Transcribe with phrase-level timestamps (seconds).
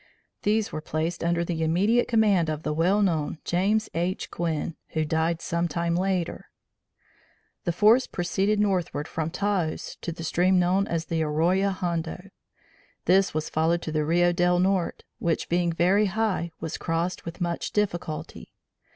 [0.41, 4.31] These were placed under the immediate command of the well known James H.
[4.31, 6.49] Quinn, who died some time later.
[7.65, 12.31] The force proceeded northward from Taos to the stream known as the Arroya Hondo.
[13.05, 17.39] This was followed to the Rio del Norte, which being very high, was crossed with
[17.39, 18.53] much difficulty.